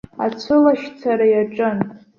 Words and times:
Ацәылашьцара 0.25 1.25
иаҿын. 1.31 1.77